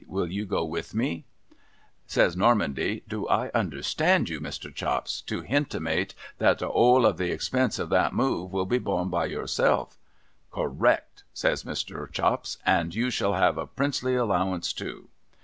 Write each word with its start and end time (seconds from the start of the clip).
Will 0.07 0.31
you 0.31 0.47
go 0.47 0.65
with 0.65 0.95
me?' 0.95 1.25
Says 2.07 2.35
Normandy:' 2.35 3.03
Do 3.07 3.27
I 3.27 3.49
understand 3.51 4.29
you, 4.29 4.41
Mr. 4.41 4.73
Chops, 4.73 5.21
to 5.27 5.43
hintimate 5.43 6.15
that 6.39 6.57
the 6.57 6.67
'ole 6.71 7.05
of 7.05 7.19
the 7.19 7.29
expenses 7.31 7.77
of 7.81 7.89
that 7.89 8.11
move 8.11 8.51
will 8.51 8.65
be 8.65 8.79
borne 8.79 9.09
by 9.09 9.27
yourself?'' 9.27 9.99
Correct,' 10.51 11.23
says 11.35 11.65
Mr. 11.65 12.11
Chops.' 12.11 12.57
And 12.65 12.95
you 12.95 13.11
shall 13.11 13.35
have 13.35 13.59
a 13.59 13.67
Princely 13.67 14.15
allowance 14.15 14.73
too.' 14.73 15.09